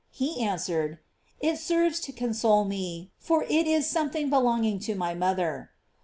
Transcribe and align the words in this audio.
He 0.09 0.39
answered: 0.41 0.97
"It 1.41 1.57
serves 1.59 1.99
to 1.99 2.11
console 2.11 2.65
me, 2.65 3.11
for 3.19 3.43
it 3.43 3.67
is 3.67 3.85
something 3.85 4.31
belonging 4.31 4.79
to 4.79 4.95
my 4.95 5.13
mother." 5.13 5.69